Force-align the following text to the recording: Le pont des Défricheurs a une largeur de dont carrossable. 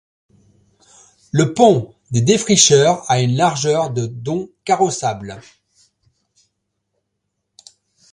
Le 1.31 1.53
pont 1.53 1.93
des 2.09 2.21
Défricheurs 2.21 3.05
a 3.07 3.21
une 3.21 3.35
largeur 3.37 3.91
de 3.91 4.07
dont 4.07 4.49
carrossable. 4.65 5.39